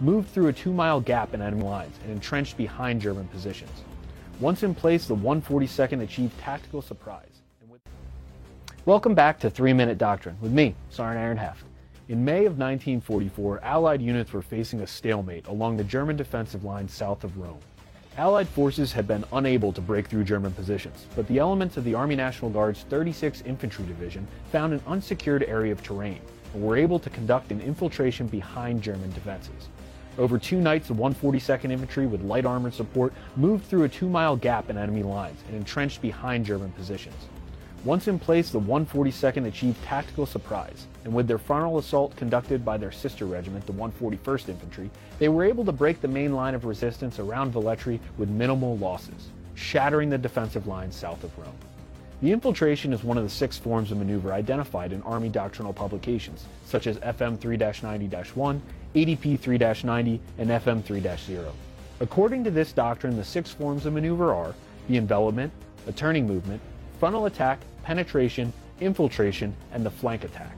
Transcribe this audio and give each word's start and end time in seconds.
moved 0.00 0.28
through 0.30 0.48
a 0.48 0.52
two 0.52 0.72
mile 0.72 1.00
gap 1.00 1.32
in 1.34 1.40
enemy 1.40 1.62
lines 1.62 1.96
and 2.02 2.12
entrenched 2.12 2.56
behind 2.56 3.00
German 3.00 3.26
positions. 3.28 3.70
Once 4.40 4.62
in 4.62 4.74
place, 4.74 5.06
the 5.06 5.16
142nd 5.16 6.02
achieved 6.02 6.38
tactical 6.38 6.82
surprise. 6.82 7.40
With... 7.68 7.80
Welcome 8.84 9.14
back 9.14 9.40
to 9.40 9.50
3 9.50 9.72
Minute 9.72 9.96
Doctrine 9.96 10.36
with 10.40 10.52
me, 10.52 10.74
Sergeant 10.90 11.24
Aaron 11.24 11.38
Heft. 11.38 11.64
In 12.08 12.24
May 12.24 12.44
of 12.44 12.58
1944, 12.58 13.64
Allied 13.64 14.02
units 14.02 14.32
were 14.32 14.42
facing 14.42 14.80
a 14.80 14.86
stalemate 14.86 15.46
along 15.46 15.76
the 15.76 15.84
German 15.84 16.16
defensive 16.16 16.62
line 16.62 16.88
south 16.88 17.24
of 17.24 17.36
Rome. 17.38 17.58
Allied 18.18 18.48
forces 18.48 18.92
had 18.92 19.08
been 19.08 19.24
unable 19.32 19.72
to 19.72 19.80
break 19.80 20.06
through 20.06 20.24
German 20.24 20.52
positions, 20.52 21.06
but 21.16 21.26
the 21.28 21.38
elements 21.38 21.76
of 21.76 21.84
the 21.84 21.94
Army 21.94 22.14
National 22.14 22.50
Guard's 22.50 22.84
36th 22.90 23.44
Infantry 23.44 23.84
Division 23.86 24.26
found 24.52 24.72
an 24.72 24.82
unsecured 24.86 25.42
area 25.44 25.72
of 25.72 25.82
terrain 25.82 26.20
and 26.54 26.62
were 26.62 26.76
able 26.76 26.98
to 26.98 27.10
conduct 27.10 27.50
an 27.50 27.60
infiltration 27.60 28.26
behind 28.26 28.82
German 28.82 29.10
defenses. 29.12 29.68
Over 30.18 30.38
two 30.38 30.60
nights, 30.60 30.88
the 30.88 30.94
142nd 30.94 31.70
Infantry 31.70 32.06
with 32.06 32.22
light 32.22 32.46
armored 32.46 32.72
support 32.72 33.12
moved 33.36 33.66
through 33.66 33.84
a 33.84 33.88
two 33.88 34.08
mile 34.08 34.34
gap 34.34 34.70
in 34.70 34.78
enemy 34.78 35.02
lines 35.02 35.38
and 35.46 35.56
entrenched 35.56 36.00
behind 36.00 36.46
German 36.46 36.72
positions. 36.72 37.26
Once 37.84 38.08
in 38.08 38.18
place, 38.18 38.50
the 38.50 38.58
142nd 38.58 39.46
achieved 39.46 39.80
tactical 39.84 40.24
surprise, 40.24 40.86
and 41.04 41.14
with 41.14 41.28
their 41.28 41.38
frontal 41.38 41.78
assault 41.78 42.16
conducted 42.16 42.64
by 42.64 42.76
their 42.76 42.90
sister 42.90 43.26
regiment, 43.26 43.64
the 43.66 43.72
141st 43.72 44.48
Infantry, 44.48 44.90
they 45.18 45.28
were 45.28 45.44
able 45.44 45.64
to 45.64 45.70
break 45.70 46.00
the 46.00 46.08
main 46.08 46.34
line 46.34 46.54
of 46.54 46.64
resistance 46.64 47.18
around 47.18 47.52
Velletri 47.52 48.00
with 48.16 48.30
minimal 48.30 48.76
losses, 48.78 49.28
shattering 49.54 50.08
the 50.08 50.18
defensive 50.18 50.66
line 50.66 50.90
south 50.90 51.22
of 51.22 51.38
Rome. 51.38 51.52
The 52.22 52.32
infiltration 52.32 52.94
is 52.94 53.04
one 53.04 53.18
of 53.18 53.24
the 53.24 53.30
six 53.30 53.58
forms 53.58 53.92
of 53.92 53.98
maneuver 53.98 54.32
identified 54.32 54.92
in 54.92 55.02
Army 55.02 55.28
doctrinal 55.28 55.74
publications, 55.74 56.46
such 56.64 56.86
as 56.86 56.96
FM 57.00 57.38
3 57.38 57.58
90 57.58 58.06
1, 58.06 58.62
ADP 58.96 59.38
3 59.38 59.58
90, 59.58 60.20
and 60.38 60.48
FM 60.48 60.82
3 60.82 61.00
0. 61.00 61.52
According 62.00 62.44
to 62.44 62.50
this 62.50 62.72
doctrine, 62.72 63.14
the 63.14 63.24
six 63.24 63.50
forms 63.50 63.84
of 63.84 63.92
maneuver 63.92 64.32
are 64.32 64.54
the 64.88 64.96
envelopment, 64.96 65.52
a 65.86 65.92
turning 65.92 66.26
movement, 66.26 66.62
frontal 66.98 67.26
attack, 67.26 67.60
penetration, 67.82 68.50
infiltration, 68.80 69.54
and 69.72 69.84
the 69.84 69.90
flank 69.90 70.24
attack. 70.24 70.56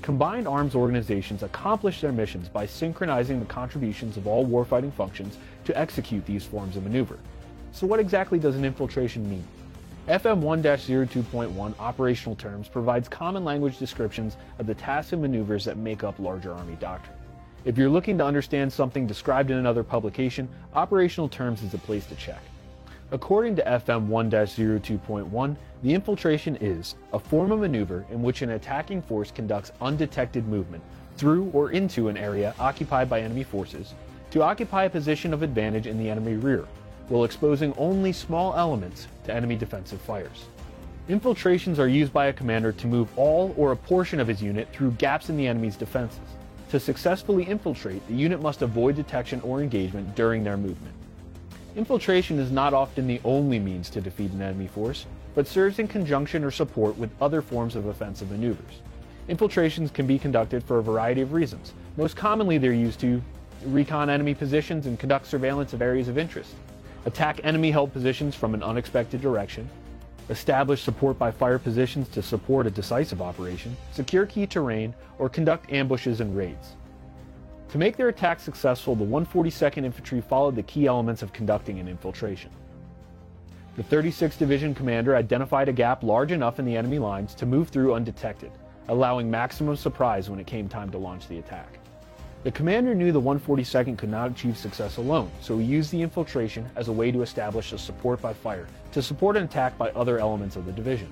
Combined 0.00 0.48
arms 0.48 0.74
organizations 0.74 1.42
accomplish 1.42 2.00
their 2.00 2.12
missions 2.12 2.48
by 2.48 2.64
synchronizing 2.64 3.40
the 3.40 3.46
contributions 3.46 4.16
of 4.16 4.26
all 4.26 4.46
warfighting 4.46 4.92
functions 4.94 5.36
to 5.66 5.78
execute 5.78 6.24
these 6.24 6.44
forms 6.44 6.78
of 6.78 6.82
maneuver. 6.82 7.18
So, 7.72 7.86
what 7.86 8.00
exactly 8.00 8.38
does 8.38 8.56
an 8.56 8.64
infiltration 8.64 9.28
mean? 9.28 9.44
FM 10.08 10.40
1-02.1 10.40 11.74
operational 11.78 12.36
terms 12.36 12.68
provides 12.68 13.06
common 13.06 13.44
language 13.44 13.78
descriptions 13.78 14.38
of 14.58 14.66
the 14.66 14.74
tasks 14.74 15.12
and 15.12 15.20
maneuvers 15.20 15.66
that 15.66 15.76
make 15.76 16.04
up 16.04 16.18
larger 16.18 16.54
Army 16.54 16.76
doctrine. 16.80 17.16
If 17.66 17.76
you're 17.76 17.90
looking 17.90 18.16
to 18.18 18.24
understand 18.24 18.72
something 18.72 19.08
described 19.08 19.50
in 19.50 19.56
another 19.56 19.82
publication, 19.82 20.48
operational 20.76 21.28
terms 21.28 21.64
is 21.64 21.74
a 21.74 21.78
place 21.78 22.06
to 22.06 22.14
check. 22.14 22.40
According 23.10 23.56
to 23.56 23.64
FM 23.64 24.06
1-02.1, 24.06 25.56
the 25.82 25.92
infiltration 25.92 26.56
is 26.60 26.94
a 27.12 27.18
form 27.18 27.50
of 27.50 27.58
maneuver 27.58 28.06
in 28.12 28.22
which 28.22 28.42
an 28.42 28.50
attacking 28.50 29.02
force 29.02 29.32
conducts 29.32 29.72
undetected 29.80 30.46
movement 30.46 30.84
through 31.16 31.50
or 31.52 31.72
into 31.72 32.06
an 32.06 32.16
area 32.16 32.54
occupied 32.60 33.10
by 33.10 33.20
enemy 33.20 33.42
forces 33.42 33.94
to 34.30 34.44
occupy 34.44 34.84
a 34.84 34.90
position 34.90 35.34
of 35.34 35.42
advantage 35.42 35.88
in 35.88 35.98
the 35.98 36.08
enemy 36.08 36.34
rear, 36.34 36.66
while 37.08 37.24
exposing 37.24 37.74
only 37.76 38.12
small 38.12 38.54
elements 38.54 39.08
to 39.24 39.34
enemy 39.34 39.56
defensive 39.56 40.00
fires. 40.00 40.44
Infiltrations 41.08 41.80
are 41.80 41.88
used 41.88 42.12
by 42.12 42.26
a 42.26 42.32
commander 42.32 42.70
to 42.70 42.86
move 42.86 43.08
all 43.18 43.52
or 43.56 43.72
a 43.72 43.76
portion 43.76 44.20
of 44.20 44.28
his 44.28 44.40
unit 44.40 44.68
through 44.72 44.92
gaps 44.92 45.30
in 45.30 45.36
the 45.36 45.48
enemy's 45.48 45.76
defenses. 45.76 46.20
To 46.70 46.80
successfully 46.80 47.44
infiltrate, 47.44 48.06
the 48.08 48.14
unit 48.14 48.42
must 48.42 48.62
avoid 48.62 48.96
detection 48.96 49.40
or 49.42 49.62
engagement 49.62 50.14
during 50.16 50.42
their 50.42 50.56
movement. 50.56 50.94
Infiltration 51.76 52.38
is 52.38 52.50
not 52.50 52.74
often 52.74 53.06
the 53.06 53.20
only 53.24 53.58
means 53.58 53.88
to 53.90 54.00
defeat 54.00 54.32
an 54.32 54.42
enemy 54.42 54.66
force, 54.66 55.06
but 55.34 55.46
serves 55.46 55.78
in 55.78 55.86
conjunction 55.86 56.42
or 56.42 56.50
support 56.50 56.96
with 56.96 57.10
other 57.20 57.42
forms 57.42 57.76
of 57.76 57.86
offensive 57.86 58.30
maneuvers. 58.30 58.80
Infiltrations 59.28 59.92
can 59.92 60.06
be 60.06 60.18
conducted 60.18 60.64
for 60.64 60.78
a 60.78 60.82
variety 60.82 61.20
of 61.20 61.32
reasons. 61.32 61.72
Most 61.96 62.16
commonly, 62.16 62.58
they're 62.58 62.72
used 62.72 63.00
to 63.00 63.22
recon 63.64 64.10
enemy 64.10 64.34
positions 64.34 64.86
and 64.86 64.98
conduct 64.98 65.26
surveillance 65.26 65.72
of 65.72 65.82
areas 65.82 66.08
of 66.08 66.18
interest 66.18 66.54
attack 67.06 67.40
enemy 67.44 67.70
held 67.70 67.92
positions 67.92 68.34
from 68.34 68.52
an 68.52 68.62
unexpected 68.62 69.22
direction, 69.22 69.70
establish 70.28 70.82
support 70.82 71.18
by 71.18 71.30
fire 71.30 71.58
positions 71.58 72.08
to 72.08 72.22
support 72.22 72.66
a 72.66 72.70
decisive 72.70 73.22
operation, 73.22 73.76
secure 73.92 74.26
key 74.26 74.46
terrain, 74.46 74.94
or 75.18 75.28
conduct 75.28 75.72
ambushes 75.72 76.20
and 76.20 76.36
raids. 76.36 76.74
To 77.70 77.78
make 77.78 77.96
their 77.96 78.08
attack 78.08 78.40
successful, 78.40 78.94
the 78.94 79.04
142nd 79.04 79.84
Infantry 79.84 80.20
followed 80.20 80.56
the 80.56 80.62
key 80.62 80.86
elements 80.86 81.22
of 81.22 81.32
conducting 81.32 81.78
an 81.78 81.88
infiltration. 81.88 82.50
The 83.76 83.82
36th 83.84 84.38
Division 84.38 84.74
commander 84.74 85.16
identified 85.16 85.68
a 85.68 85.72
gap 85.72 86.02
large 86.02 86.32
enough 86.32 86.58
in 86.58 86.64
the 86.64 86.76
enemy 86.76 86.98
lines 86.98 87.34
to 87.34 87.46
move 87.46 87.68
through 87.68 87.94
undetected, 87.94 88.52
allowing 88.88 89.30
maximum 89.30 89.76
surprise 89.76 90.30
when 90.30 90.38
it 90.38 90.46
came 90.46 90.68
time 90.68 90.90
to 90.90 90.98
launch 90.98 91.28
the 91.28 91.38
attack. 91.38 91.78
The 92.46 92.52
commander 92.52 92.94
knew 92.94 93.10
the 93.10 93.20
142nd 93.20 93.98
could 93.98 94.08
not 94.08 94.30
achieve 94.30 94.56
success 94.56 94.98
alone, 94.98 95.32
so 95.40 95.58
he 95.58 95.64
used 95.64 95.90
the 95.90 96.00
infiltration 96.00 96.64
as 96.76 96.86
a 96.86 96.92
way 96.92 97.10
to 97.10 97.22
establish 97.22 97.72
a 97.72 97.76
support 97.76 98.22
by 98.22 98.34
fire 98.34 98.68
to 98.92 99.02
support 99.02 99.36
an 99.36 99.42
attack 99.42 99.76
by 99.76 99.90
other 99.90 100.20
elements 100.20 100.54
of 100.54 100.64
the 100.64 100.70
division. 100.70 101.10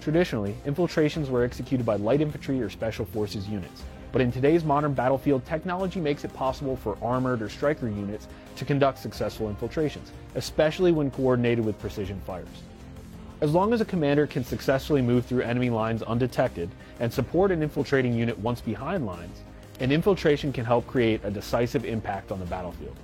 Traditionally, 0.00 0.56
infiltrations 0.66 1.30
were 1.30 1.44
executed 1.44 1.86
by 1.86 1.94
light 1.94 2.20
infantry 2.20 2.60
or 2.60 2.68
special 2.68 3.04
forces 3.04 3.46
units, 3.46 3.84
but 4.10 4.20
in 4.20 4.32
today's 4.32 4.64
modern 4.64 4.94
battlefield, 4.94 5.46
technology 5.46 6.00
makes 6.00 6.24
it 6.24 6.34
possible 6.34 6.74
for 6.74 6.98
armored 7.00 7.40
or 7.40 7.48
Stryker 7.48 7.88
units 7.88 8.26
to 8.56 8.64
conduct 8.64 8.98
successful 8.98 9.50
infiltrations, 9.50 10.10
especially 10.34 10.90
when 10.90 11.08
coordinated 11.08 11.64
with 11.64 11.78
precision 11.78 12.20
fires. 12.26 12.48
As 13.40 13.52
long 13.52 13.72
as 13.72 13.80
a 13.80 13.84
commander 13.84 14.26
can 14.26 14.42
successfully 14.42 15.02
move 15.02 15.24
through 15.24 15.42
enemy 15.42 15.70
lines 15.70 16.02
undetected 16.02 16.68
and 16.98 17.12
support 17.12 17.52
an 17.52 17.62
infiltrating 17.62 18.12
unit 18.12 18.36
once 18.40 18.60
behind 18.60 19.06
lines, 19.06 19.44
an 19.80 19.90
infiltration 19.90 20.52
can 20.52 20.64
help 20.64 20.86
create 20.86 21.20
a 21.24 21.30
decisive 21.30 21.84
impact 21.84 22.30
on 22.30 22.38
the 22.38 22.46
battlefield. 22.46 22.96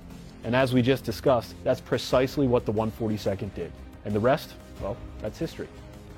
And 0.43 0.55
as 0.55 0.73
we 0.73 0.81
just 0.81 1.03
discussed, 1.03 1.53
that's 1.63 1.81
precisely 1.81 2.47
what 2.47 2.65
the 2.65 2.73
142nd 2.73 3.53
did. 3.53 3.71
And 4.05 4.13
the 4.13 4.19
rest, 4.19 4.53
well, 4.81 4.97
that's 5.21 5.37
history. 5.37 5.67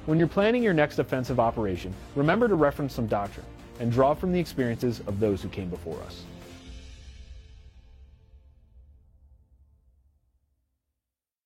When 0.06 0.20
you're 0.20 0.28
planning 0.28 0.62
your 0.62 0.74
next 0.74 1.00
offensive 1.00 1.40
operation, 1.40 1.94
remember 2.16 2.48
to 2.48 2.56
reference 2.56 2.94
some 2.94 3.08
doctrine 3.08 3.46
and 3.80 3.92
draw 3.92 4.14
from 4.14 4.32
the 4.32 4.40
experiences 4.40 5.02
of 5.08 5.20
those 5.20 5.42
who 5.42 5.50
came 5.50 5.70
before 5.70 6.00
us. 6.02 6.24